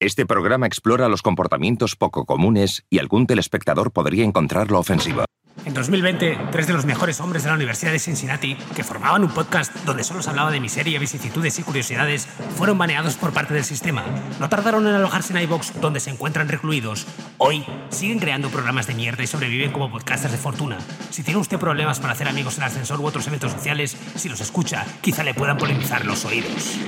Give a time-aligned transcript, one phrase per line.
[0.00, 5.24] Este programa explora los comportamientos poco comunes y algún telespectador podría encontrarlo ofensivo.
[5.64, 9.30] En 2020, tres de los mejores hombres de la Universidad de Cincinnati, que formaban un
[9.30, 12.26] podcast donde solo se hablaba de miseria, vicisitudes y curiosidades,
[12.56, 14.04] fueron baneados por parte del sistema.
[14.38, 17.08] No tardaron en alojarse en iVox, donde se encuentran recluidos.
[17.38, 20.78] Hoy siguen creando programas de mierda y sobreviven como podcasters de fortuna.
[21.10, 24.40] Si tiene usted problemas para hacer amigos en ascensor u otros eventos sociales, si los
[24.40, 26.78] escucha, quizá le puedan polinizar los oídos.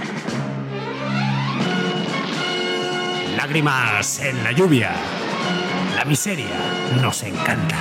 [3.50, 4.92] Lágrimas en la lluvia.
[5.96, 6.46] La miseria
[7.02, 7.76] nos encanta.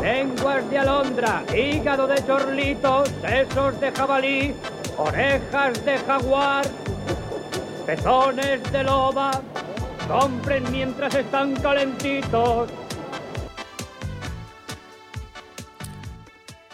[0.00, 4.54] Lenguas de alondra, hígado de chorlito, sesos de jabalí,
[4.96, 6.64] orejas de jaguar,
[7.84, 9.30] pezones de loba,
[10.06, 12.70] compren mientras están calentitos.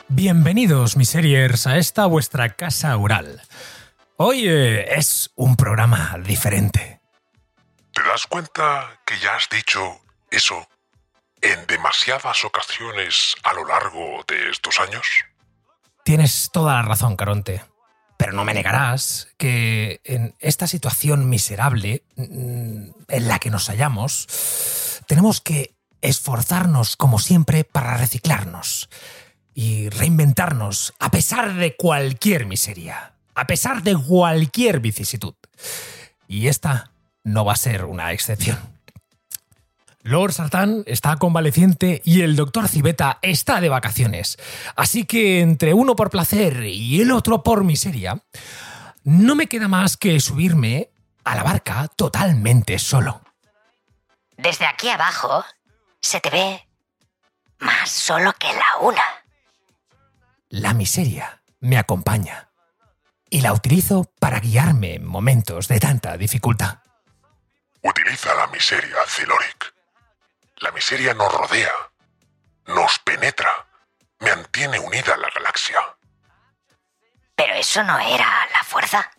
[0.09, 3.41] Bienvenidos, miseriers, a esta vuestra casa oral.
[4.17, 7.01] Hoy eh, es un programa diferente.
[7.93, 10.67] ¿Te das cuenta que ya has dicho eso
[11.43, 15.07] en demasiadas ocasiones a lo largo de estos años?
[16.05, 17.63] Tienes toda la razón, Caronte.
[18.17, 24.27] Pero no me negarás que en esta situación miserable mm, en la que nos hallamos,
[25.07, 28.89] tenemos que esforzarnos, como siempre, para reciclarnos
[29.55, 35.35] y reinventarnos a pesar de cualquier miseria, a pesar de cualquier vicisitud.
[36.27, 36.93] Y esta
[37.25, 38.78] no va a ser una excepción.
[40.09, 44.39] Lord Sartán está convaleciente y el doctor Civeta está de vacaciones.
[44.75, 48.23] Así que entre uno por placer y el otro por miseria,
[49.05, 50.89] no me queda más que subirme
[51.25, 53.21] a la barca totalmente solo.
[54.39, 55.45] Desde aquí abajo
[56.01, 56.67] se te ve
[57.59, 59.05] más solo que la una.
[60.49, 62.49] La miseria me acompaña
[63.29, 66.79] y la utilizo para guiarme en momentos de tanta dificultad.
[67.83, 69.78] Utiliza la miseria, Ziloric.
[70.61, 71.73] La miseria nos rodea,
[72.67, 73.67] nos penetra,
[74.21, 75.79] mantiene unida la galaxia.
[77.37, 79.11] Pero eso no era la fuerza.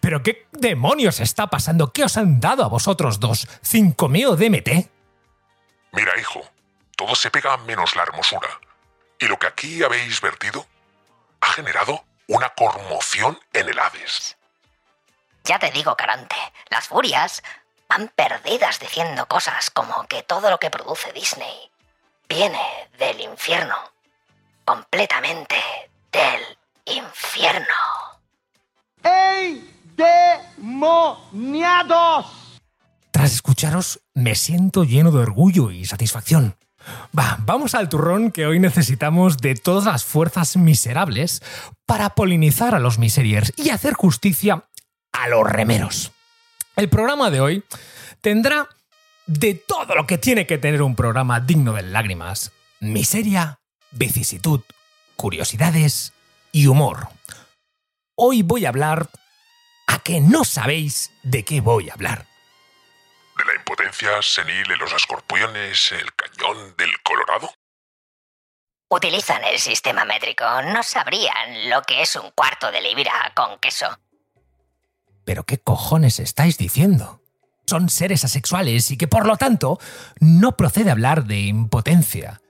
[0.00, 1.92] ¿Pero qué demonios está pasando?
[1.92, 3.46] ¿Qué os han dado a vosotros dos?
[3.62, 4.90] ¿Cinco meo DMT?
[5.92, 6.42] Mira, hijo,
[6.96, 8.48] todo se pega menos la hermosura.
[9.18, 10.66] Y lo que aquí habéis vertido
[11.40, 14.38] ha generado una conmoción en el Hades.
[15.44, 16.36] Ya te digo, Carante,
[16.70, 17.42] las furias
[17.88, 21.70] van perdidas diciendo cosas como que todo lo que produce Disney
[22.28, 22.60] viene
[22.98, 23.74] del infierno.
[24.64, 25.56] Completamente
[26.10, 26.40] del
[26.86, 27.66] infierno.
[29.02, 29.70] ¡Ey,
[30.56, 32.26] demoniados!
[33.10, 36.56] Tras escucharos, me siento lleno de orgullo y satisfacción.
[37.16, 41.42] Va, vamos al turrón que hoy necesitamos de todas las fuerzas miserables
[41.86, 44.64] para polinizar a los miseriers y hacer justicia
[45.12, 46.13] a los remeros.
[46.76, 47.64] El programa de hoy
[48.20, 48.68] tendrá
[49.26, 52.50] de todo lo que tiene que tener un programa digno de lágrimas.
[52.80, 53.60] Miseria,
[53.92, 54.60] vicisitud,
[55.16, 56.12] curiosidades
[56.50, 57.08] y humor.
[58.16, 59.08] Hoy voy a hablar
[59.86, 62.26] a que no sabéis de qué voy a hablar.
[63.38, 67.52] ¿De la impotencia senil en los escorpiones, el cañón del Colorado?
[68.88, 73.98] Utilizan el sistema métrico, no sabrían lo que es un cuarto de libra con queso.
[75.24, 77.20] ¿Pero qué cojones estáis diciendo?
[77.66, 79.78] Son seres asexuales y que por lo tanto
[80.20, 82.42] no procede hablar de impotencia.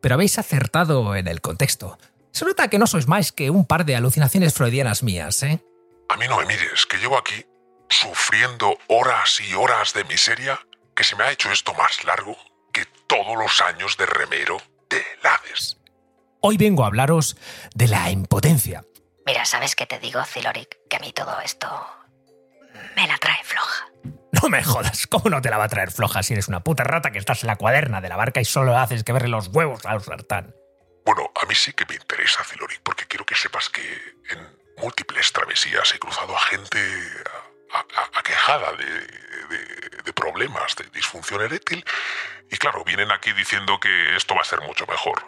[0.00, 1.98] Pero habéis acertado en el contexto.
[2.32, 5.64] Se nota que no sois más que un par de alucinaciones freudianas mías, ¿eh?
[6.10, 7.44] A mí no me mires, que llevo aquí
[7.88, 10.60] sufriendo horas y horas de miseria,
[10.94, 12.36] que se me ha hecho esto más largo
[12.72, 14.58] que todos los años de remero
[14.90, 15.78] de Hades.
[16.40, 17.36] Hoy vengo a hablaros
[17.74, 18.84] de la impotencia.
[19.26, 20.78] Mira, ¿sabes qué te digo, Ziloric?
[20.88, 21.68] Que a mí todo esto
[22.96, 23.86] me la trae floja.
[24.42, 26.84] No me jodas, ¿cómo no te la va a traer floja si eres una puta
[26.84, 29.48] rata que estás en la cuaderna de la barca y solo haces que verle los
[29.48, 30.54] huevos al sartán?
[31.04, 33.80] Bueno, a mí sí que me interesa, Ziloric, porque quiero que sepas que
[34.30, 36.78] en múltiples travesías he cruzado a gente
[37.72, 41.84] a- a- aquejada de, de- de problemas de disfunción eréctil
[42.50, 45.22] y claro, vienen aquí diciendo que esto va a ser mucho mejor.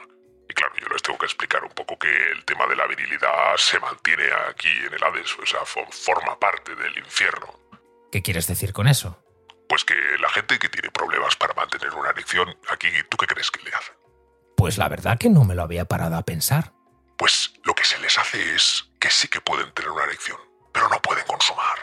[0.51, 3.57] Y claro, yo les tengo que explicar un poco que el tema de la virilidad
[3.57, 7.47] se mantiene aquí en el Hades, o sea, fo- forma parte del infierno.
[8.11, 9.23] ¿Qué quieres decir con eso?
[9.69, 13.53] Pues que la gente que tiene problemas para mantener una erección, aquí, ¿tú qué crees
[13.53, 13.93] que le hace?
[14.57, 16.73] Pues la verdad que no me lo había parado a pensar.
[17.17, 20.39] Pues lo que se les les hace es que sí que pueden tener una erección,
[20.73, 21.79] pero no pueden consumar.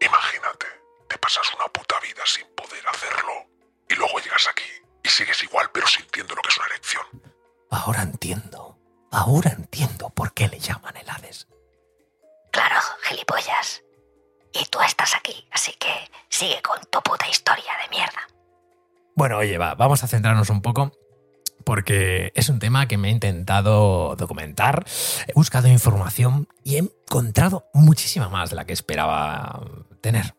[0.00, 0.66] Imagínate,
[1.08, 3.32] te pasas una puta vida sin poder hacerlo
[3.88, 4.68] y luego llegas aquí
[5.02, 7.06] y sigues igual pero sintiendo lo que es una erección.
[7.76, 8.78] Ahora entiendo.
[9.10, 11.46] Ahora entiendo por qué le llaman el Hades.
[12.50, 13.82] Claro, gilipollas.
[14.50, 15.92] Y tú estás aquí, así que
[16.30, 18.20] sigue con tu puta historia de mierda.
[19.14, 20.92] Bueno, oye, va, vamos a centrarnos un poco
[21.64, 24.86] porque es un tema que me he intentado documentar,
[25.26, 29.60] he buscado información y he encontrado muchísima más de la que esperaba
[30.00, 30.34] tener.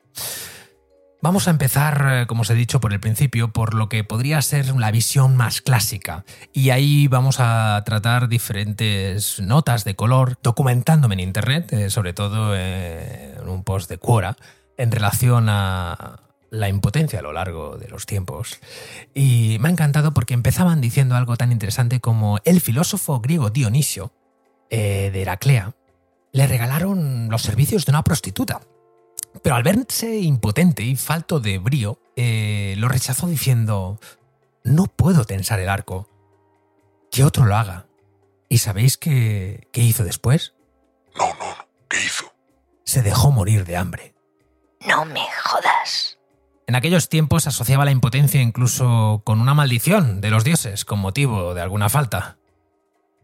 [1.28, 4.42] Vamos a empezar, eh, como os he dicho por el principio, por lo que podría
[4.42, 6.24] ser la visión más clásica.
[6.54, 12.54] Y ahí vamos a tratar diferentes notas de color, documentándome en Internet, eh, sobre todo
[12.56, 14.38] eh, en un post de Quora,
[14.78, 18.62] en relación a la impotencia a lo largo de los tiempos.
[19.14, 24.14] Y me ha encantado porque empezaban diciendo algo tan interesante como el filósofo griego Dionisio,
[24.70, 25.76] de Heraclea,
[26.32, 28.62] le regalaron los servicios de una prostituta.
[29.44, 34.00] Pero al verse impotente y falto de brío, eh, lo rechazó diciendo,
[34.64, 36.10] no puedo tensar el arco.
[37.12, 37.88] Que otro lo haga.
[38.50, 40.54] ¿Y sabéis qué, qué hizo después?
[41.16, 41.68] No, no, no.
[41.90, 42.34] ¿Qué hizo?
[42.84, 44.14] Se dejó morir de hambre.
[44.86, 46.18] No me jodas.
[46.68, 51.54] En aquellos tiempos asociaba la impotencia incluso con una maldición de los dioses con motivo
[51.54, 52.38] de alguna falta.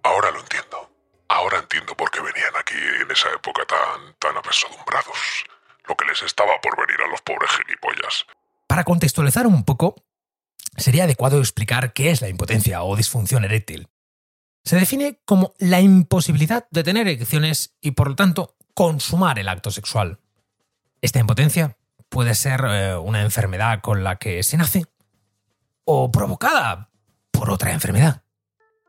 [0.03, 0.89] Ahora lo entiendo.
[1.27, 5.45] Ahora entiendo por qué venían aquí en esa época tan, tan apesadumbrados
[5.87, 8.25] lo que les estaba por venir a los pobres gilipollas.
[8.67, 9.95] Para contextualizar un poco,
[10.77, 13.89] sería adecuado explicar qué es la impotencia o disfunción eréctil.
[14.63, 19.71] Se define como la imposibilidad de tener erecciones y por lo tanto consumar el acto
[19.71, 20.19] sexual.
[21.01, 21.77] Esta impotencia
[22.09, 24.85] puede ser eh, una enfermedad con la que se nace
[25.83, 26.89] o provocada
[27.31, 28.23] por otra enfermedad.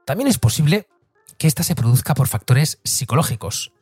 [0.05, 0.87] También es posible
[1.39, 3.73] que ésta se produzca por factores psicológicos.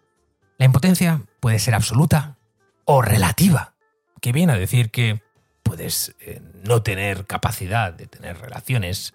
[0.59, 2.38] La impotencia puede ser absoluta
[2.84, 3.75] o relativa,
[4.20, 5.23] que viene a decir que
[5.62, 9.14] puedes eh, no tener capacidad de tener relaciones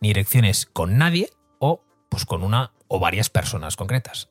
[0.00, 4.28] ni erecciones con nadie o pues con una o varias personas concretas.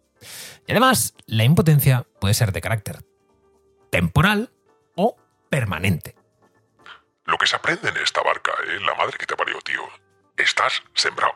[0.67, 3.05] Y además, la impotencia puede ser de carácter
[3.89, 4.51] temporal
[4.95, 5.17] o
[5.49, 6.15] permanente.
[7.25, 8.79] Lo que se aprende en esta barca, ¿eh?
[8.85, 9.81] La madre que te parió, tío.
[10.38, 11.33] Estás sembrado.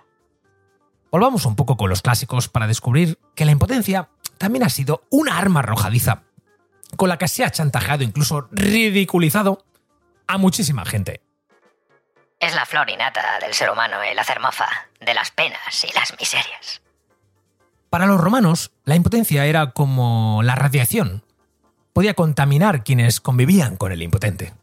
[1.12, 5.38] Volvamos un poco con los clásicos para descubrir que la impotencia también ha sido una
[5.38, 6.24] arma arrojadiza
[6.96, 9.66] con la que se ha chantajeado, incluso ridiculizado
[10.28, 11.22] a muchísima gente.
[12.40, 14.68] Es la flor innata del ser humano el hacer mofa
[15.00, 16.82] de las penas y las miserias.
[17.90, 21.24] Para los romanos, la impotencia era como la radiación.
[21.94, 24.54] Podía contaminar quienes convivían con el impotente.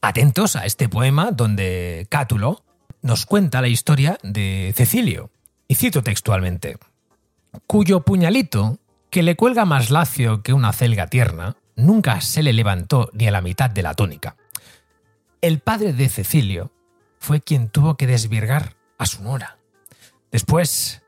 [0.00, 2.64] Atentos a este poema donde Cátulo
[3.02, 5.30] nos cuenta la historia de Cecilio.
[5.68, 6.78] Y cito textualmente,
[7.66, 8.78] cuyo puñalito,
[9.10, 11.56] que le cuelga más lacio que una celga tierna,
[11.86, 14.36] nunca se le levantó ni a la mitad de la túnica.
[15.40, 16.72] El padre de Cecilio
[17.18, 19.58] fue quien tuvo que desvirgar a su nora.
[20.30, 21.02] Después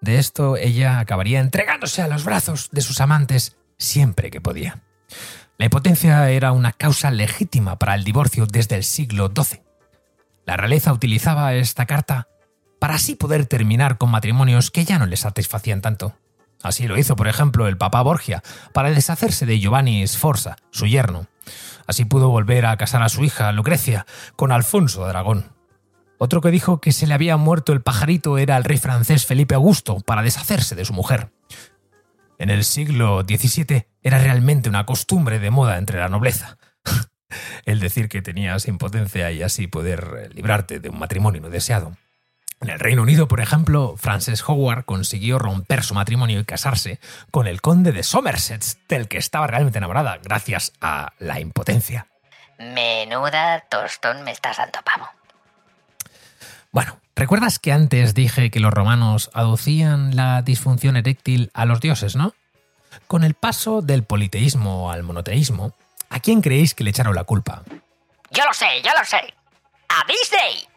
[0.00, 4.82] de esto, ella acabaría entregándose a los brazos de sus amantes siempre que podía.
[5.58, 9.60] La impotencia era una causa legítima para el divorcio desde el siglo XII.
[10.46, 12.28] La realeza utilizaba esta carta
[12.78, 16.16] para así poder terminar con matrimonios que ya no le satisfacían tanto.
[16.62, 21.26] Así lo hizo, por ejemplo, el Papa Borgia, para deshacerse de Giovanni Sforza, su yerno.
[21.86, 25.52] Así pudo volver a casar a su hija, Lucrecia, con Alfonso de Aragón.
[26.18, 29.54] Otro que dijo que se le había muerto el pajarito era el rey francés Felipe
[29.54, 31.30] Augusto, para deshacerse de su mujer.
[32.38, 36.58] En el siglo XVII era realmente una costumbre de moda entre la nobleza.
[37.64, 41.96] el decir que tenías impotencia y así poder librarte de un matrimonio no deseado.
[42.60, 46.98] En el Reino Unido, por ejemplo, Frances Howard consiguió romper su matrimonio y casarse
[47.30, 52.08] con el conde de Somerset, del que estaba realmente enamorada, gracias a la impotencia.
[52.58, 55.08] Menuda tostón me estás dando, pavo.
[56.72, 62.16] Bueno, ¿recuerdas que antes dije que los romanos aducían la disfunción eréctil a los dioses,
[62.16, 62.34] no?
[63.06, 65.74] Con el paso del politeísmo al monoteísmo,
[66.10, 67.62] ¿a quién creéis que le echaron la culpa?
[68.30, 69.34] Yo lo sé, yo lo sé.
[69.88, 70.68] ¡A Disney!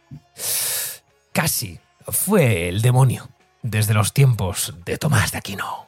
[1.31, 3.29] Casi fue el demonio
[3.61, 5.87] desde los tiempos de Tomás de Aquino.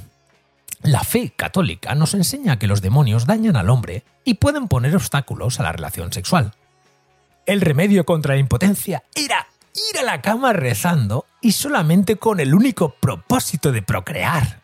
[0.82, 5.60] La fe católica nos enseña que los demonios dañan al hombre y pueden poner obstáculos
[5.60, 6.54] a la relación sexual.
[7.44, 12.54] El remedio contra la impotencia era ir a la cama rezando y solamente con el
[12.54, 14.60] único propósito de procrear.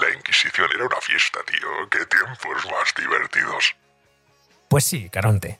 [0.00, 1.68] La Inquisición era una fiesta, tío.
[1.90, 3.74] Qué tiempos más divertidos.
[4.68, 5.58] Pues sí, Caronte.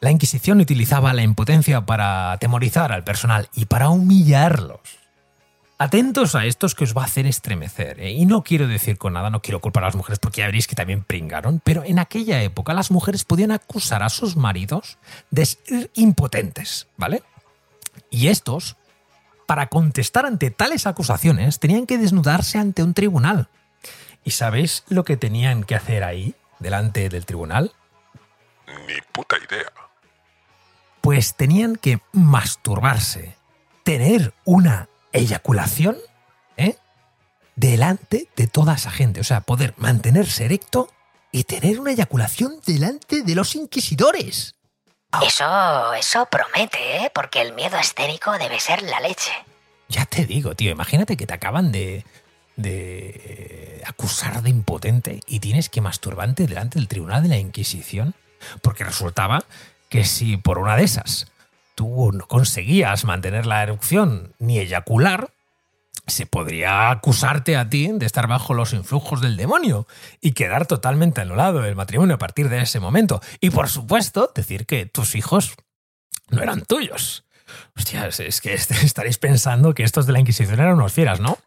[0.00, 4.80] La Inquisición utilizaba la impotencia para atemorizar al personal y para humillarlos.
[5.76, 8.00] Atentos a estos que os va a hacer estremecer.
[8.00, 8.12] ¿eh?
[8.12, 10.66] Y no quiero decir con nada, no quiero culpar a las mujeres porque ya veréis
[10.66, 14.98] que también pringaron, pero en aquella época las mujeres podían acusar a sus maridos
[15.30, 17.22] de ser impotentes, ¿vale?
[18.10, 18.76] Y estos,
[19.46, 23.48] para contestar ante tales acusaciones, tenían que desnudarse ante un tribunal.
[24.24, 27.72] ¿Y sabéis lo que tenían que hacer ahí, delante del tribunal?
[28.86, 29.72] Ni puta idea.
[31.00, 33.36] Pues tenían que masturbarse,
[33.84, 35.96] tener una eyaculación,
[36.56, 36.76] ¿eh?
[37.56, 39.20] Delante de toda esa gente.
[39.20, 40.88] O sea, poder mantenerse erecto
[41.32, 44.54] y tener una eyaculación delante de los inquisidores.
[45.22, 47.10] Eso, eso promete, ¿eh?
[47.14, 49.32] Porque el miedo escénico debe ser la leche.
[49.88, 52.04] Ya te digo, tío, imagínate que te acaban de,
[52.60, 58.14] de acusar de impotente y tienes que masturbarte delante del tribunal de la Inquisición.
[58.62, 59.44] Porque resultaba
[59.88, 61.26] que si por una de esas
[61.74, 65.30] tú no conseguías mantener la erupción ni eyacular,
[66.06, 69.86] se podría acusarte a ti de estar bajo los influjos del demonio
[70.20, 73.20] y quedar totalmente anulado el matrimonio a partir de ese momento.
[73.40, 75.54] Y por supuesto, decir que tus hijos
[76.28, 77.24] no eran tuyos.
[77.76, 81.38] Hostia, es que estaréis pensando que estos de la Inquisición eran unos fieras, ¿no?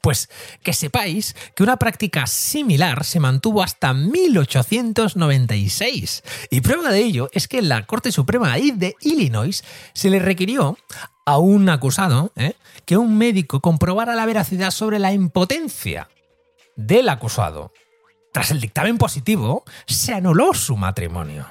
[0.00, 0.30] Pues
[0.62, 6.22] que sepáis que una práctica similar se mantuvo hasta 1896.
[6.50, 10.78] Y prueba de ello es que en la Corte Suprema de Illinois se le requirió
[11.26, 12.54] a un acusado ¿eh?
[12.84, 16.08] que un médico comprobara la veracidad sobre la impotencia
[16.76, 17.72] del acusado.
[18.32, 21.46] Tras el dictamen positivo, se anuló su matrimonio.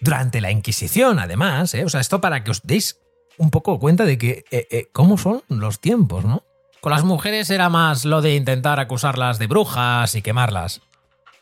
[0.00, 1.84] Durante la Inquisición, además, ¿eh?
[1.84, 2.98] o sea, esto para que os deis
[3.36, 6.42] un poco cuenta de que eh, cómo son los tiempos, ¿no?
[6.80, 10.80] Con las mujeres era más lo de intentar acusarlas de brujas y quemarlas.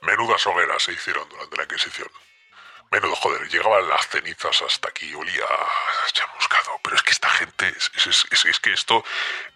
[0.01, 2.09] Menudas hogueras se hicieron durante la Inquisición.
[2.91, 5.45] Menudo joder, llegaban las cenizas hasta aquí, olía
[6.13, 6.71] chamuscado.
[6.83, 9.05] Pero es que esta gente, es, que esto,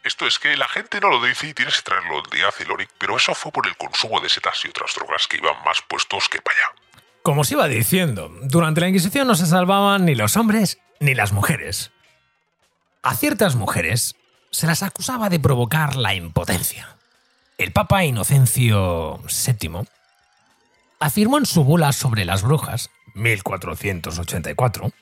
[0.03, 2.91] esto es que la gente no lo dice y tienes que traerlo el día Ciloric,
[2.99, 6.29] pero eso fue por el consumo de setas y otras drogas que iban más puestos
[6.29, 7.03] que para allá.
[7.23, 11.33] Como os iba diciendo, durante la Inquisición no se salvaban ni los hombres ni las
[11.33, 11.93] mujeres.
[13.03, 14.17] A ciertas mujeres
[14.51, 16.97] se las acusaba de provocar la impotencia.
[17.59, 19.87] El Papa Inocencio VII
[20.99, 24.93] afirmó en su bula sobre las brujas, 1484,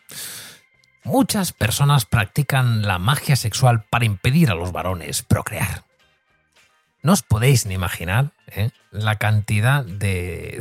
[1.05, 5.85] muchas personas practican la magia sexual para impedir a los varones procrear.
[7.03, 8.71] No os podéis ni imaginar ¿eh?
[8.91, 10.59] la cantidad de,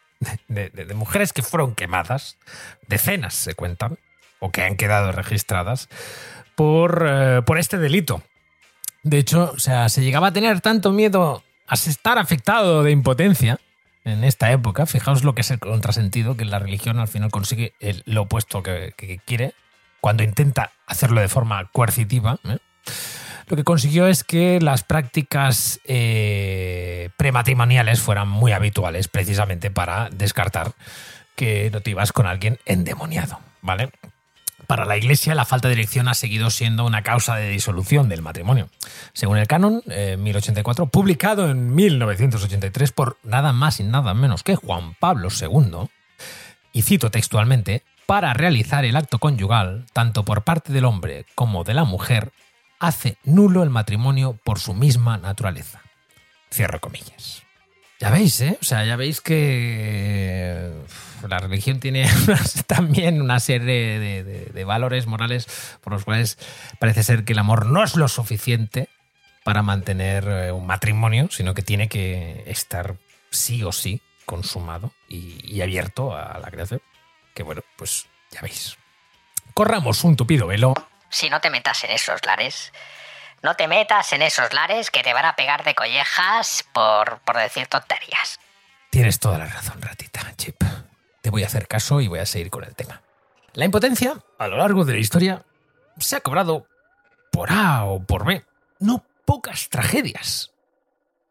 [0.48, 2.38] de, mujeres que fueron quemadas,
[2.86, 3.98] decenas se cuentan,
[4.38, 5.88] o que han quedado registradas,
[6.54, 8.22] por, eh, por este delito.
[9.02, 13.58] De hecho, o sea, se llegaba a tener tanto miedo a estar afectado de impotencia
[14.04, 14.86] en esta época.
[14.86, 17.72] Fijaos lo que es el contrasentido, que la religión al final consigue
[18.04, 18.94] lo opuesto que,
[19.24, 19.54] quiere
[20.00, 22.38] cuando intenta hacerlo de forma coercitiva.
[22.44, 22.58] ¿eh?
[23.46, 30.72] Lo que consiguió es que las prácticas eh, prematrimoniales fueran muy habituales, precisamente para descartar
[31.36, 33.90] que no te ibas con alguien endemoniado, ¿vale?
[34.72, 38.22] Para la Iglesia, la falta de dirección ha seguido siendo una causa de disolución del
[38.22, 38.70] matrimonio.
[39.12, 44.94] Según el canon 1084, publicado en 1983 por nada más y nada menos que Juan
[44.94, 45.90] Pablo II,
[46.72, 51.74] y cito textualmente, para realizar el acto conyugal, tanto por parte del hombre como de
[51.74, 52.32] la mujer,
[52.78, 55.82] hace nulo el matrimonio por su misma naturaleza.
[56.50, 57.42] Cierro comillas.
[58.02, 58.58] Ya veis, ¿eh?
[58.60, 60.72] O sea, ya veis que
[61.28, 62.10] la religión tiene
[62.66, 65.46] también una serie de, valores morales
[65.80, 66.36] por los cuales
[66.80, 68.88] parece ser que el amor no es lo suficiente
[69.44, 72.96] para mantener eh, un matrimonio, sino que tiene que estar
[73.30, 76.82] sí o sí consumado y, abierto a la creación.
[77.36, 78.76] Que bueno, pues ya veis.
[79.54, 80.74] Corramos un tupido velo.
[81.08, 82.72] Si no te metas en esos lares,
[83.42, 87.36] no te metas en esos lares que te van a pegar de collejas por, por
[87.36, 88.38] decir tonterías.
[88.90, 90.62] Tienes toda la razón, ratita, Chip.
[91.20, 93.02] Te voy a hacer caso y voy a seguir con el tema.
[93.54, 95.44] La impotencia, a lo largo de la historia,
[95.98, 96.66] se ha cobrado
[97.30, 98.44] por A o por B.
[98.78, 100.52] No pocas tragedias.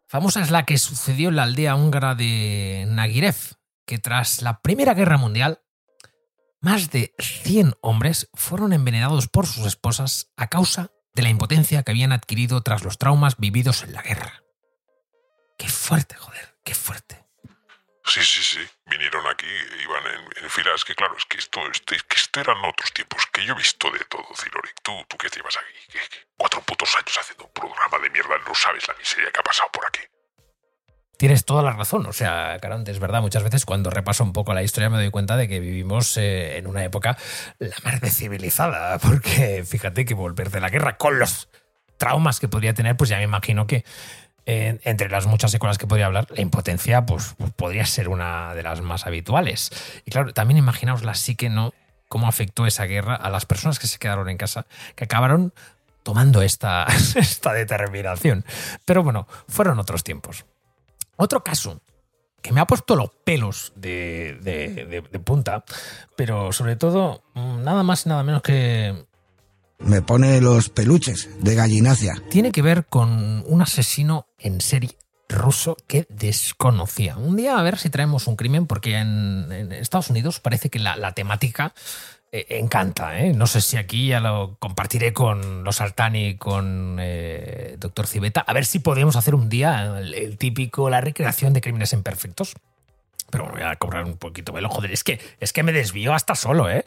[0.08, 3.36] Famosa es la que sucedió en la aldea húngara de Nagirev,
[3.86, 5.62] que tras la Primera Guerra Mundial,
[6.60, 11.92] más de 100 hombres fueron envenenados por sus esposas a causa de la impotencia que
[11.92, 14.44] habían adquirido tras los traumas vividos en la guerra.
[15.58, 17.26] Qué fuerte, joder, qué fuerte.
[18.06, 18.60] Sí, sí, sí.
[18.88, 19.46] Vinieron aquí,
[19.84, 20.04] iban
[20.42, 20.84] en, filas.
[20.84, 23.26] Que claro, es que esto, este, que esto eran otros tiempos.
[23.32, 24.82] Que yo he visto de todo, Ciloric.
[24.82, 26.00] ¿Tú, tú qué llevas aquí?
[26.36, 28.38] cuatro putos años haciendo un programa de mierda.
[28.40, 30.02] No sabes la miseria que ha pasado por aquí.
[31.22, 32.08] Tienes toda la razón.
[32.08, 33.22] O sea, Carante, es verdad.
[33.22, 36.58] Muchas veces cuando repaso un poco la historia me doy cuenta de que vivimos eh,
[36.58, 37.16] en una época
[37.60, 38.98] la más de civilizada.
[38.98, 41.48] Porque fíjate que volver de la guerra con los
[41.98, 43.86] traumas que podría tener, pues ya me imagino que
[44.48, 48.82] entre las muchas secuelas que podría hablar, la impotencia pues, podría ser una de las
[48.82, 49.70] más habituales.
[50.08, 51.72] Y claro, también imaginaos la psique, ¿no?
[52.08, 55.54] Cómo afectó esa guerra a las personas que se quedaron en casa, que acabaron
[56.02, 58.44] tomando esta, esta determinación.
[58.86, 60.46] Pero bueno, fueron otros tiempos.
[61.22, 61.82] Otro caso
[62.42, 65.64] que me ha puesto los pelos de, de punta,
[66.16, 69.06] pero sobre todo, mm, nada más y nada menos que
[69.84, 72.14] me pone los peluches de gallinacia.
[72.30, 74.98] Tiene que ver con un asesino en serie
[75.28, 77.18] ruso que desconocía.
[77.18, 81.14] Un día a ver si traemos un crimen, porque en, Estados Unidos parece que la,
[81.14, 81.74] temática
[82.34, 83.20] eh, encanta.
[83.20, 83.34] ¿eh?
[83.34, 88.54] No sé si aquí ya lo compartiré con los Altani, con eh, Doctor Civeta, a
[88.54, 92.54] ver si podemos hacer un día el, típico, la recreación de crímenes imperfectos.
[93.30, 94.70] Pero voy a cobrar un poquito velo.
[94.70, 96.84] Joder, es que, es que me desvío hasta solo, ¿eh?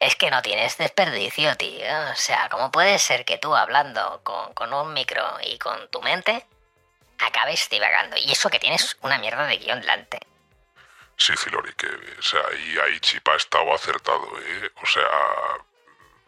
[0.00, 1.86] Es que no tienes desperdicio, tío.
[2.12, 6.44] O sea, ¿cómo puede ser que tú hablando con, un micro y con tu mente
[7.18, 8.16] acabes divagando?
[8.16, 10.18] Y eso que tienes una mierda de guion delante.
[11.16, 14.70] Sí, Filori, que o sea, ahí, ahí Chipa ha estado acertado, ¿eh?
[14.82, 15.02] O sea,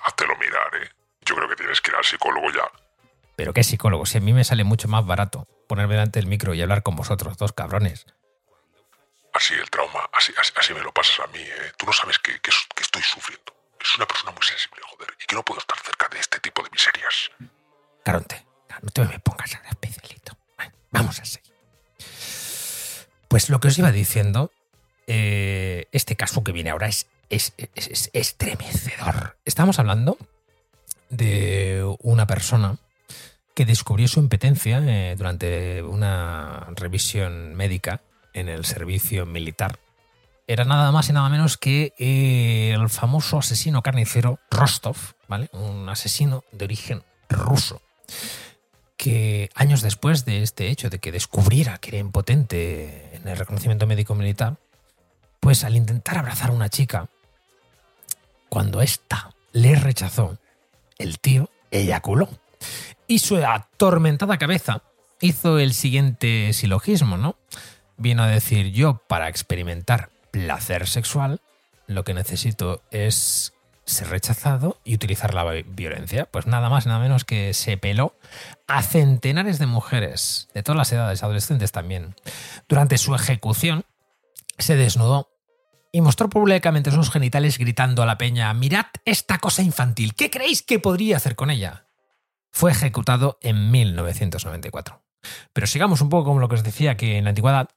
[0.04, 0.90] háztelo mirar, ¿eh?
[1.22, 2.70] Yo creo que tienes que ir al psicólogo ya.
[3.36, 4.06] ¿Pero qué psicólogo?
[4.06, 6.96] Si a mí me sale mucho más barato ponerme delante del micro y hablar con
[6.96, 8.06] vosotros, dos cabrones.
[9.32, 11.40] Así el trauma, así, así, me lo pasas a mí.
[11.40, 11.72] ¿eh?
[11.76, 12.40] Tú no sabes que,
[12.80, 13.54] estoy sufriendo.
[13.78, 16.62] Es una persona muy sensible, joder, y que no puedo estar cerca de este tipo
[16.62, 17.30] de miserias.
[18.02, 18.46] Caronte,
[18.80, 20.36] no te me pongas a especialito.
[20.90, 21.52] Vamos a seguir.
[23.28, 24.50] Pues lo que os iba diciendo,
[25.06, 27.52] eh, este caso que viene ahora es, es,
[28.12, 29.36] estremecedor.
[29.44, 30.18] Estamos hablando
[31.10, 32.78] de una persona
[33.54, 38.02] que descubrió su impetencia eh, durante una revisión médica
[38.34, 39.78] en el servicio militar.
[40.48, 45.48] Era nada más y nada menos que eh, el famoso asesino carnicero Rostov, ¿vale?
[45.52, 47.80] Un asesino de origen ruso
[48.96, 53.86] que años después de este hecho, de que descubriera que era impotente en el reconocimiento
[53.86, 54.56] médico militar,
[55.40, 57.08] pues al intentar abrazar a una chica,
[58.48, 60.38] cuando ésta le rechazó,
[60.98, 62.28] el tío eyaculó.
[63.06, 64.82] Y su atormentada cabeza
[65.20, 67.36] hizo el siguiente silogismo, ¿no?
[67.96, 71.40] vino a decir yo para experimentar placer sexual,
[71.86, 76.26] lo que necesito es ser rechazado y utilizar la violencia.
[76.26, 78.14] Pues nada más, nada menos que se peló
[78.66, 82.14] a centenares de mujeres de todas las edades, adolescentes también.
[82.68, 83.84] Durante su ejecución,
[84.58, 85.30] se desnudó
[85.92, 90.62] y mostró públicamente sus genitales gritando a la peña, mirad esta cosa infantil, ¿qué creéis
[90.62, 91.86] que podría hacer con ella?
[92.50, 95.02] Fue ejecutado en 1994.
[95.52, 97.70] Pero sigamos un poco como lo que os decía, que en la antigüedad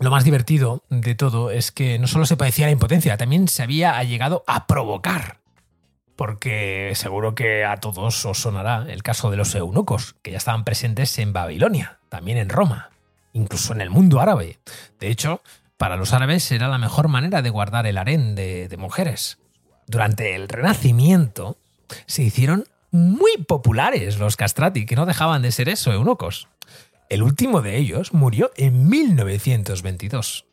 [0.00, 3.62] lo más divertido de todo es que no solo se padecía la impotencia, también se
[3.62, 5.40] había llegado a provocar.
[6.16, 10.64] Porque seguro que a todos os sonará el caso de los eunucos, que ya estaban
[10.64, 12.90] presentes en Babilonia, también en Roma,
[13.32, 14.58] incluso en el mundo árabe.
[14.98, 15.42] De hecho,
[15.80, 19.38] para los árabes era la mejor manera de guardar el harén de, de mujeres.
[19.86, 21.56] Durante el Renacimiento
[22.04, 26.48] se hicieron muy populares los castrati, que no dejaban de ser eso, eunucos.
[27.08, 30.44] El último de ellos murió en 1922.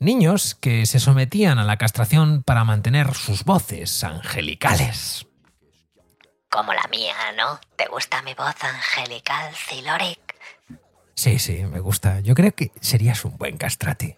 [0.00, 5.24] Niños que se sometían a la castración para mantener sus voces angelicales.
[6.50, 7.60] Como la mía, ¿no?
[7.76, 10.34] ¿Te gusta mi voz angelical, Ziloric?
[11.14, 12.18] Sí, sí, me gusta.
[12.18, 14.16] Yo creo que serías un buen castrati.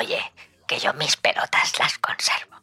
[0.00, 0.20] Oye,
[0.66, 2.56] que yo mis pelotas las conservo.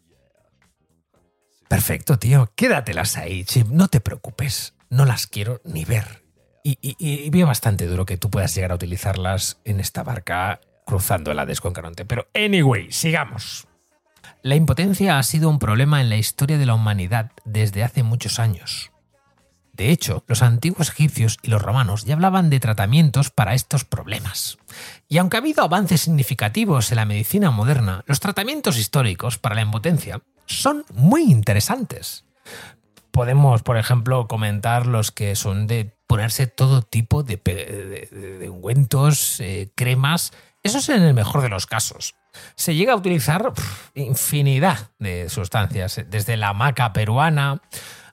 [1.70, 2.52] Perfecto, tío.
[2.56, 3.68] Quédatelas ahí, Chip.
[3.68, 4.74] No te preocupes.
[4.90, 6.28] No las quiero ni ver
[6.68, 11.40] y, veo bastante duro que tú puedas llegar a utilizarlas en esta barca cruzando el
[11.40, 12.06] Hades con Caronte.
[12.06, 13.68] Pero, anyway, sigamos.
[14.42, 18.40] La impotencia ha sido un problema en la historia de la humanidad desde hace muchos
[18.40, 18.92] años.
[19.74, 24.58] De hecho, los antiguos egipcios y los romanos ya hablaban de tratamientos para estos problemas.
[25.08, 29.62] Y aunque ha habido avances significativos en la medicina moderna, los tratamientos históricos para la
[29.62, 32.26] impotencia son muy interesantes.
[33.12, 40.32] Podemos, por ejemplo, comentar los que son de ponerse todo tipo de, ungüentos, eh, cremas.
[40.64, 42.16] Eso es en el mejor de los casos.
[42.56, 43.52] Se llega a utilizar
[43.96, 47.62] infinidad de sustancias, desde la maca peruana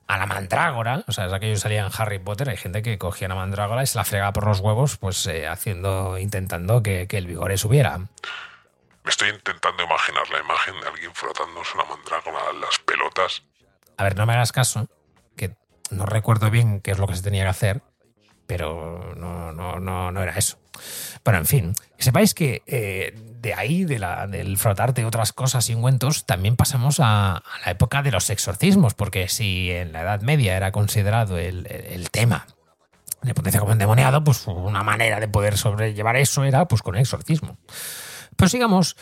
[0.07, 2.97] a la mandrágora, o sea, es aquello que salía en Harry Potter, hay gente que
[2.97, 7.07] cogía la mandrágora y se la fregaba por los huevos, pues eh, haciendo, intentando que,
[7.07, 7.97] que el vigor subiera.
[7.97, 13.43] Me estoy intentando imaginar la imagen de alguien frotándose una mandrágora en las pelotas.
[13.97, 14.87] A ver, no me hagas caso,
[15.35, 15.55] que
[15.89, 17.81] no recuerdo bien qué es lo que se tenía que hacer,
[18.47, 20.57] pero no, no, no, no era eso.
[21.23, 25.75] Bueno, en fin, sepáis que eh, de ahí, de la, del frotarte otras cosas y
[25.75, 30.57] ungüentos, también pasamos a, la época de los exorcismos, porque si en la Edad Media
[30.57, 32.45] era considerado el, el- el tema
[33.21, 37.01] de potencia como endemoniado, pues una manera de poder sobrellevar eso era pues con el
[37.01, 37.57] exorcismo.
[38.35, 38.95] Pero sigamos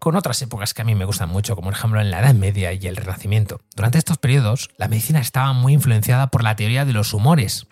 [0.00, 2.34] con otras épocas que a mí me gustan mucho, como por ejemplo en la Edad
[2.34, 3.60] Media y el Renacimiento.
[3.76, 7.66] Durante estos periodos, la medicina estaba muy influenciada por la teoría de los humores,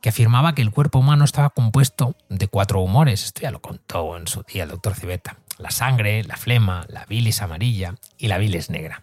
[0.00, 3.24] que afirmaba que el cuerpo humano estaba compuesto de cuatro humores.
[3.24, 5.36] Esto ya lo contó en su día el doctor Civeta.
[5.58, 9.02] La sangre, la flema, la bilis amarilla y la bilis negra.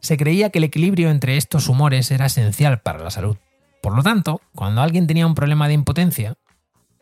[0.00, 3.36] Se creía que el equilibrio entre estos humores era esencial para la salud.
[3.82, 6.34] Por lo tanto, cuando alguien tenía un problema de impotencia,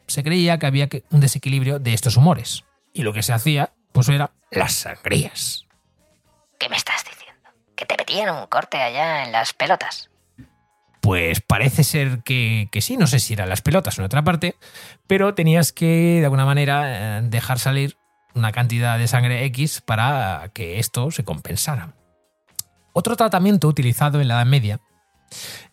[0.07, 2.65] se creía que había un desequilibrio de estos humores.
[2.93, 5.67] Y lo que se hacía, pues era las sangrías.
[6.59, 7.51] ¿Qué me estás diciendo?
[7.75, 10.11] ¿Que te metían un corte allá en las pelotas?
[11.05, 14.25] Pues parece ser que, que sí, no sé si eran las pelotas o en otra
[14.25, 14.57] parte,
[15.07, 17.99] pero tenías que de alguna manera eh, dejar salir
[18.35, 21.93] una cantidad de sangre X para que esto se compensara.
[22.95, 24.81] Otro tratamiento utilizado en la Edad Media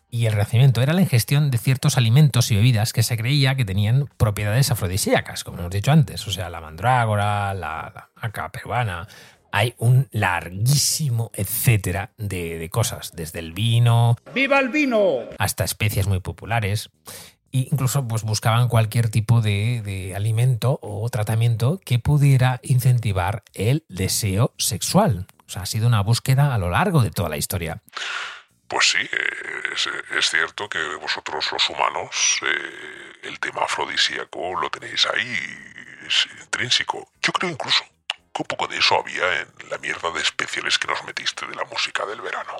[0.10, 3.63] y el Renacimiento era la ingestión de ciertos alimentos y bebidas que se creía que
[3.63, 9.08] tenían propiedades afrodisíacas, como hemos dicho antes, o sea, la mandrágora, la, la maca peruana.
[9.51, 15.19] Hay un larguísimo etcétera de, de cosas, desde el vino, ¡Viva el vino!
[15.37, 16.89] hasta especies muy populares.
[17.53, 23.83] E incluso pues, buscaban cualquier tipo de, de alimento o tratamiento que pudiera incentivar el
[23.89, 25.27] deseo sexual.
[25.47, 27.81] O sea, ha sido una búsqueda a lo largo de toda la historia.
[28.69, 28.99] Pues sí,
[29.73, 35.35] es, es cierto que vosotros los humanos eh, el tema afrodisíaco lo tenéis ahí,
[36.07, 37.11] es intrínseco.
[37.21, 37.83] Yo creo incluso
[38.41, 41.63] un poco de eso había en la mierda de especiales que nos metiste de la
[41.65, 42.54] música del verano.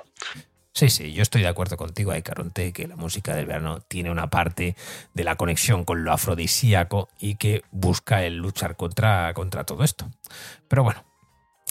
[0.74, 4.30] Sí, sí, yo estoy de acuerdo contigo, Caronte, que la música del verano tiene una
[4.30, 4.74] parte
[5.12, 10.10] de la conexión con lo afrodisíaco y que busca el luchar contra, contra todo esto.
[10.68, 11.04] Pero bueno,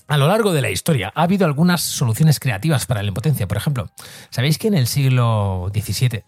[0.08, 3.48] a lo largo de la historia ha habido algunas soluciones creativas para la impotencia.
[3.48, 3.90] Por ejemplo,
[4.30, 6.24] ¿sabéis que en el siglo XVII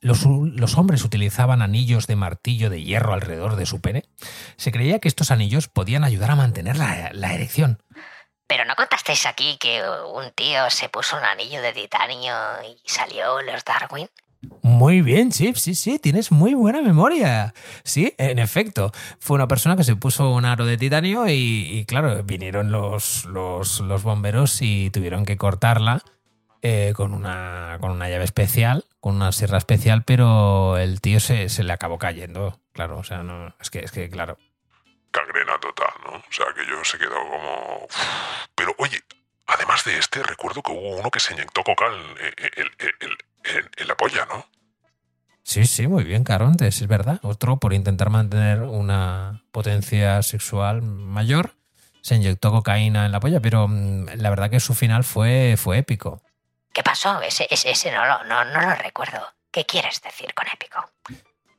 [0.00, 4.04] los, los hombres utilizaban anillos de martillo de hierro alrededor de su pene?
[4.56, 7.82] Se creía que estos anillos podían ayudar a mantener la, la erección.
[8.46, 9.80] Pero no contasteis aquí que
[10.12, 12.34] un tío se puso un anillo de titanio
[12.68, 14.08] y salió los Darwin.
[14.62, 17.52] Muy bien, Chip, sí, sí, tienes muy buena memoria.
[17.84, 21.84] Sí, en efecto, fue una persona que se puso un aro de titanio y, y,
[21.84, 26.02] claro, vinieron los, los, los bomberos y tuvieron que cortarla
[26.62, 31.48] eh, con, una, con una llave especial, con una sierra especial, pero el tío se,
[31.48, 32.60] se le acabó cayendo.
[32.72, 34.38] Claro, o sea, no, es que, es que, claro.
[35.10, 36.12] Cangrena total, ¿no?
[36.18, 37.86] O sea, que yo se quedó como...
[38.54, 39.00] Pero oye,
[39.46, 43.10] además de este, recuerdo que hubo uno que se inyectó coca en, en- en-
[43.56, 44.46] en- en la polla, ¿no?
[45.42, 47.18] Sí, sí, muy bien, Carontes, es verdad.
[47.22, 51.54] Otro, por intentar mantener una potencia sexual mayor,
[52.02, 55.78] se inyectó cocaína en la polla, pero mm, la verdad que su final fue, fue
[55.78, 56.22] épico.
[56.72, 57.20] ¿Qué pasó?
[57.22, 59.20] Ese, ese, ese no, lo, no, no lo recuerdo.
[59.50, 60.90] ¿Qué quieres decir con épico?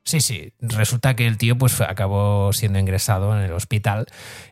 [0.03, 4.07] Sí, sí, resulta que el tío pues acabó siendo ingresado en el hospital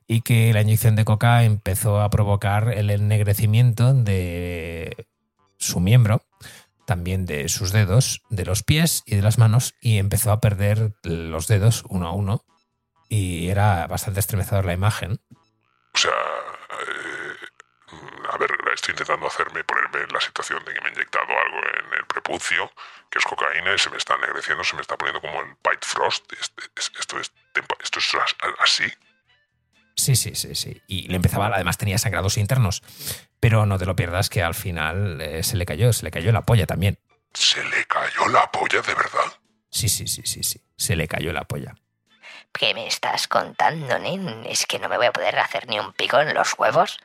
[0.08, 5.08] y que la inyección de coca empezó a provocar el ennegrecimiento de
[5.58, 6.22] su miembro,
[6.86, 10.94] también de sus dedos, de los pies y de las manos y empezó a perder
[11.04, 12.46] los dedos uno a uno
[13.10, 15.20] y era bastante estremecedor la imagen.
[15.96, 16.12] O sea,
[18.80, 22.06] estoy intentando hacerme ponerme en la situación de que me he inyectado algo en el
[22.06, 22.72] prepucio,
[23.10, 25.86] que es cocaína, y se me está ennegreciendo, se me está poniendo como el Bite
[25.86, 26.32] Frost.
[26.34, 27.32] Este- es- Esto es,
[27.84, 28.86] esto es as- así.
[29.96, 30.82] Sí, sí, sí, sí.
[30.88, 32.82] Y le empezaba, además tenía sangrados internos.
[33.42, 36.32] Pero no te lo pierdas que al final eh, se le cayó, se le cayó
[36.32, 36.98] la polla también.
[37.34, 39.34] ¿Se le cayó la polla de verdad?
[39.70, 40.62] Sí, sí, sí, sí, sí.
[40.78, 41.76] Se le cayó la polla.
[42.54, 44.46] ¿Qué me estás contando, nen?
[44.46, 46.98] ¿Es que no me voy a poder hacer ni un pico en los huevos?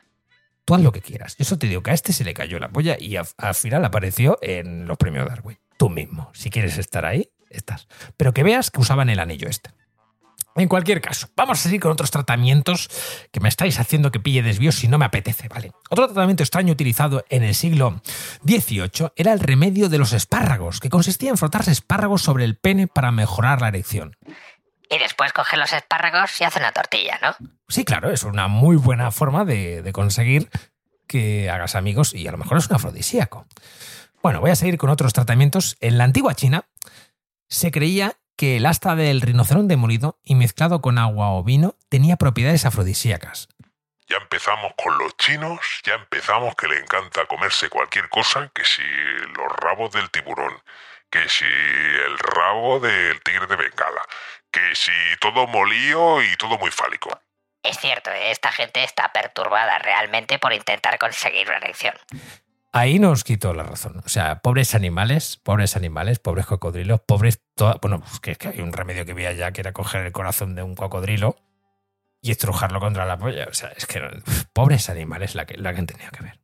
[0.64, 1.37] Tú haz lo que quieras.
[1.38, 4.38] Eso te digo que a este se le cayó la polla y al final apareció
[4.40, 5.59] en los premios Darwin.
[5.77, 7.88] Tú mismo, si quieres estar ahí, estás.
[8.16, 9.70] Pero que veas que usaban el anillo este.
[10.57, 12.88] En cualquier caso, vamos a seguir con otros tratamientos
[13.33, 15.72] que me estáis haciendo que pille desvíos si no me apetece, ¿vale?
[15.90, 18.00] Otro tratamiento extraño utilizado en el siglo
[18.46, 22.87] XVIII era el remedio de los espárragos, que consistía en frotarse espárragos sobre el pene
[22.87, 24.16] para mejorar la erección.
[24.94, 27.35] Y después coge los espárragos y hace una tortilla, ¿no?
[27.68, 30.50] Sí, claro, es una muy buena forma de, de conseguir
[31.09, 33.46] que hagas amigos y a lo mejor es un afrodisíaco.
[34.22, 35.76] Bueno, voy a seguir con otros tratamientos.
[35.80, 36.66] En la antigua China
[37.48, 42.16] se creía que el asta del rinoceronte molido y mezclado con agua o vino tenía
[42.16, 43.48] propiedades afrodisíacas.
[44.07, 48.83] Ya empezamos con los chinos, ya empezamos que le encanta comerse cualquier cosa, que si
[49.37, 50.52] los rabos del tiburón,
[51.11, 54.02] que si el rabo del tigre de Bengala,
[54.55, 57.11] que si todo molío y todo muy fálico.
[57.62, 61.95] Es cierto, esta gente está perturbada realmente por intentar conseguir una erección.
[62.73, 64.03] Ahí nos quitó la razón.
[64.05, 67.40] O sea, pobres animales, pobres animales, pobres cocodrilos, pobres...
[67.55, 70.12] toda- Bueno, pues que, que hay un remedio que vi allá que era coger el
[70.12, 71.37] corazón de un cocodrilo
[72.21, 73.47] y estrujarlo contra la polla.
[73.49, 74.01] O sea, es que
[74.53, 76.40] pobres animales la que, la que han tenido que ver.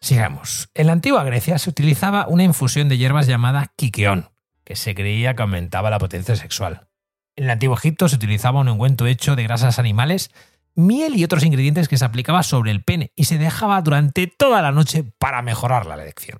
[0.00, 0.68] Sigamos.
[0.74, 4.30] En la antigua Grecia se utilizaba una infusión de hierbas llamada quiqueón,
[4.64, 6.88] que se creía que aumentaba la potencia sexual.
[7.36, 10.30] En el antiguo Egipto se utilizaba un ungüento hecho de grasas animales,
[10.74, 14.62] miel y otros ingredientes que se aplicaba sobre el pene y se dejaba durante toda
[14.62, 16.38] la noche para mejorar la erección.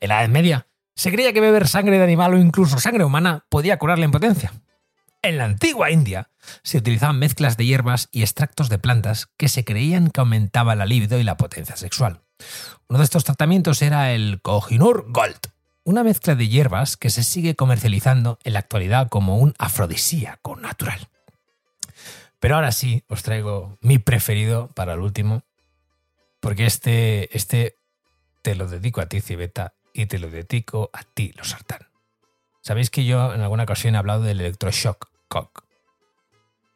[0.00, 3.44] En la Edad Media se creía que beber sangre de animal o incluso sangre humana
[3.50, 4.52] podía curar la impotencia.
[5.20, 6.30] En la antigua India
[6.62, 10.86] se utilizaban mezclas de hierbas y extractos de plantas que se creían que aumentaba la
[10.86, 12.22] libido y la potencia sexual.
[12.88, 15.38] Uno de estos tratamientos era el Kohinoor Gold,
[15.88, 21.08] una mezcla de hierbas que se sigue comercializando en la actualidad como un afrodisíaco natural.
[22.38, 25.44] Pero ahora sí, os traigo mi preferido para el último,
[26.40, 27.76] porque este, este
[28.42, 31.88] te lo dedico a ti, Cibeta, y te lo dedico a ti, los sartán.
[32.60, 35.64] Sabéis que yo en alguna ocasión he hablado del electroshock cock.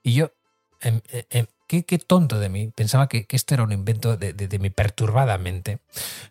[0.02, 0.32] Y yo,
[0.80, 4.16] em, em, em, qué, qué tonto de mí, pensaba que, que esto era un invento
[4.16, 5.80] de mi perturbada mente.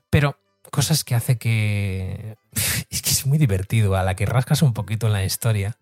[0.10, 0.40] Pero
[0.72, 2.38] cosas que hace que...
[2.90, 5.78] Es que es muy divertido, a la que rascas un poquito en la historia,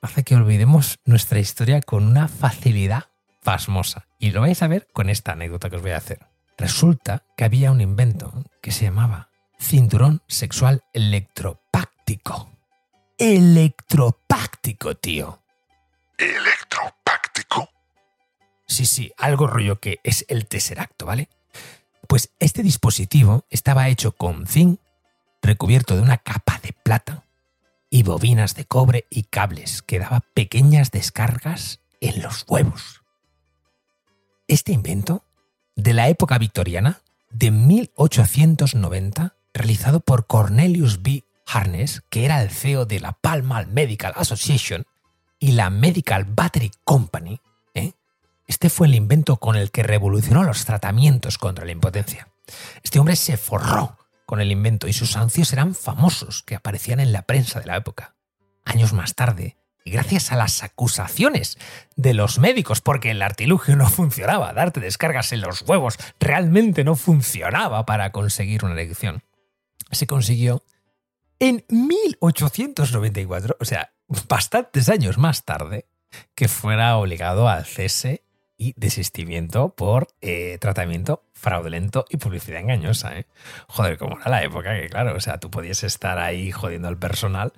[0.00, 3.04] hace que olvidemos nuestra historia con una facilidad
[3.42, 4.06] pasmosa.
[4.18, 6.20] Y lo vais a ver con esta anécdota que os voy a hacer.
[6.56, 12.50] Resulta que había un invento que se llamaba cinturón sexual electropáctico.
[13.18, 15.42] Electropáctico, tío.
[16.18, 17.68] ¿Electropáctico?
[18.66, 21.28] Sí, sí, algo rollo que es el tesseracto, ¿vale?
[22.12, 24.78] Pues este dispositivo estaba hecho con zinc,
[25.40, 27.24] recubierto de una capa de plata
[27.88, 33.00] y bobinas de cobre y cables que daba pequeñas descargas en los huevos.
[34.46, 35.24] Este invento,
[35.74, 41.24] de la época victoriana, de 1890, realizado por Cornelius B.
[41.46, 44.84] Harness, que era el CEO de la Pall Mall Medical Association
[45.38, 47.40] y la Medical Battery Company.
[48.52, 52.28] Este fue el invento con el que revolucionó los tratamientos contra la impotencia.
[52.82, 57.12] Este hombre se forró con el invento y sus anuncios eran famosos, que aparecían en
[57.12, 58.14] la prensa de la época.
[58.66, 61.56] Años más tarde, y gracias a las acusaciones
[61.96, 66.94] de los médicos, porque el artilugio no funcionaba, darte descargas en los huevos realmente no
[66.94, 69.24] funcionaba para conseguir una erección,
[69.92, 70.62] se consiguió
[71.38, 73.94] en 1894, o sea,
[74.28, 75.86] bastantes años más tarde,
[76.34, 78.21] que fuera obligado al cese
[78.62, 83.18] y desistimiento por eh, tratamiento fraudulento y publicidad engañosa.
[83.18, 83.26] ¿eh?
[83.66, 86.96] Joder, como era la época que, claro, o sea, tú podías estar ahí jodiendo al
[86.96, 87.52] personal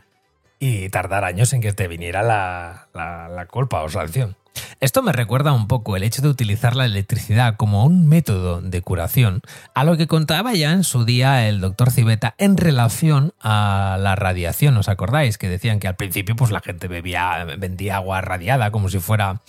[0.59, 4.37] y tardar años en que te viniera la, la, la culpa o sanción.
[4.81, 8.83] Esto me recuerda un poco el hecho de utilizar la electricidad como un método de
[8.83, 9.41] curación
[9.75, 14.15] a lo que contaba ya en su día el doctor Civeta en relación a la
[14.15, 14.77] radiación.
[14.77, 15.39] ¿Os acordáis?
[15.39, 19.41] Que decían que al principio pues, la gente bebía, vendía agua radiada como si fuera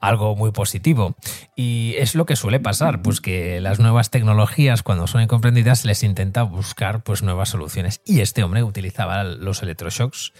[0.00, 1.14] algo muy positivo.
[1.54, 6.02] Y es lo que suele pasar, pues que las nuevas tecnologías cuando son incomprendidas les
[6.02, 8.00] intenta buscar pues, nuevas soluciones.
[8.04, 10.32] Y este hombre utilizaba los electroshocks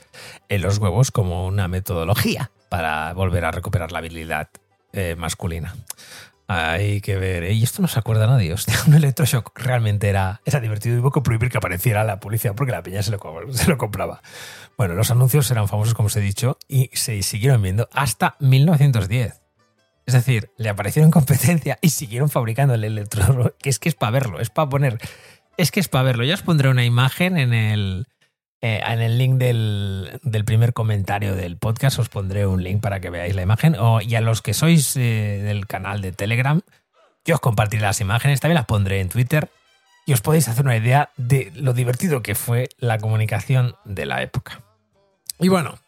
[0.49, 4.49] en los huevos como una metodología para volver a recuperar la habilidad
[4.95, 5.75] eh, masculina.
[6.47, 7.45] Hay que ver.
[7.45, 7.53] ¿eh?
[7.53, 8.53] Y esto no se acuerda nadie.
[8.53, 12.55] Hostia, un electroshock realmente era, era divertido y hubo que prohibir que apareciera la publicidad
[12.55, 13.21] porque la peña se lo,
[13.53, 14.23] se lo compraba.
[14.79, 19.41] Bueno, los anuncios eran famosos, como os he dicho, y se siguieron viendo hasta 1910.
[20.07, 23.55] Es decir, le aparecieron competencia y siguieron fabricando el electro.
[23.63, 24.99] Que es que es para verlo, es para poner.
[25.57, 26.25] Es que es para verlo.
[26.25, 28.07] Ya os pondré una imagen en el,
[28.63, 33.01] eh, en el link del, del, primer comentario del podcast os pondré un link para
[33.01, 33.77] que veáis la imagen.
[34.03, 36.61] Y a los que sois eh, del canal de Telegram,
[37.25, 39.51] yo os compartiré las imágenes, también las pondré en Twitter
[40.07, 44.23] y os podéis hacer una idea de lo divertido que fue la comunicación de la
[44.23, 44.61] época.
[45.39, 45.79] Y bueno,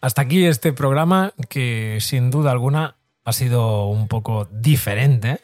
[0.00, 5.40] hasta aquí este programa que sin duda alguna ha sido un poco diferente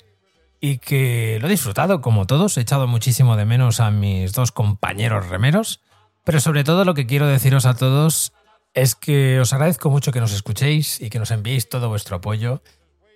[0.61, 2.57] y que lo he disfrutado como todos.
[2.57, 5.81] He echado muchísimo de menos a mis dos compañeros remeros.
[6.29, 8.35] Pero sobre todo lo que quiero deciros a todos
[8.75, 12.63] es que os agradezco mucho que nos escuchéis y que nos enviéis todo vuestro apoyo.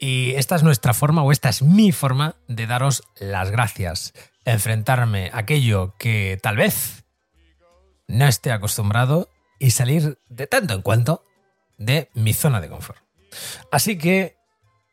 [0.01, 4.15] Y esta es nuestra forma, o esta es mi forma, de daros las gracias.
[4.47, 7.05] enfrentarme a aquello que tal vez
[8.09, 11.23] no esté acostumbrado y salir de tanto en cuanto
[11.77, 13.03] de mi zona de confort.
[13.71, 14.39] Así que,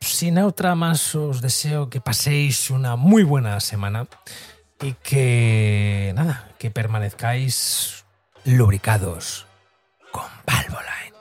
[0.02, 4.08] sin otra más, os deseo que paséis una muy buena semana
[4.82, 8.00] y que, nada, que permanezcáis
[8.44, 9.46] lubricados
[10.10, 11.12] con Valvoline.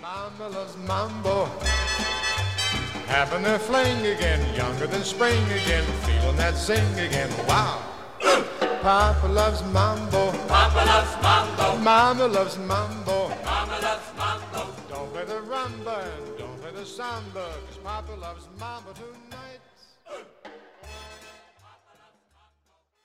[0.00, 1.48] Mama loves mambo.
[3.08, 7.28] Having a fling again, younger than spring again, feeling that zing again.
[7.46, 7.78] Wow.
[8.82, 10.32] Papa loves mambo.
[10.48, 11.76] Papa loves mambo.
[11.78, 13.28] Mama loves mambo.
[13.44, 14.72] Mama loves mambo.
[14.88, 19.60] Don't play the rumba and don't play the samba, cause Papa loves mambo tonight.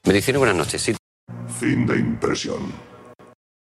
[0.05, 0.81] Medicina, buenas noches.
[0.81, 0.95] Sí,
[1.47, 2.86] Fin de impresión.